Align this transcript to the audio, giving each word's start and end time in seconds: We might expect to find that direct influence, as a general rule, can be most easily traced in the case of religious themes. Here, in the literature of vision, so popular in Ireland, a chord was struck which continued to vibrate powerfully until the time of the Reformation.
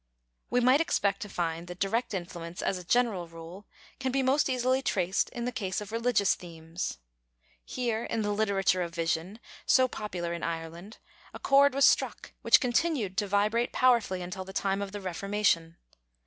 We 0.49 0.61
might 0.61 0.81
expect 0.81 1.21
to 1.21 1.29
find 1.29 1.67
that 1.67 1.77
direct 1.77 2.15
influence, 2.15 2.63
as 2.63 2.79
a 2.79 2.83
general 2.83 3.27
rule, 3.27 3.67
can 3.99 4.11
be 4.11 4.23
most 4.23 4.49
easily 4.49 4.81
traced 4.81 5.29
in 5.29 5.45
the 5.45 5.51
case 5.51 5.79
of 5.79 5.91
religious 5.91 6.33
themes. 6.33 6.97
Here, 7.63 8.05
in 8.05 8.23
the 8.23 8.31
literature 8.33 8.81
of 8.81 8.95
vision, 8.95 9.39
so 9.67 9.87
popular 9.87 10.33
in 10.33 10.41
Ireland, 10.41 10.97
a 11.35 11.39
chord 11.39 11.75
was 11.75 11.85
struck 11.85 12.33
which 12.41 12.59
continued 12.59 13.15
to 13.17 13.27
vibrate 13.27 13.73
powerfully 13.73 14.23
until 14.23 14.43
the 14.43 14.53
time 14.53 14.81
of 14.81 14.91
the 14.91 15.01
Reformation. 15.01 15.77